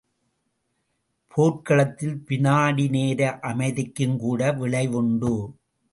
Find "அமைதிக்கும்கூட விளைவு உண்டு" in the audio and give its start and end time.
3.51-5.35